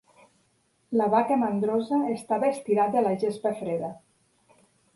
[1.01, 3.95] La vaca mandrosa estava estirada a la gespa freda.